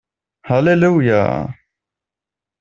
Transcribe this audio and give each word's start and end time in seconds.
Halleluja! 0.49 1.21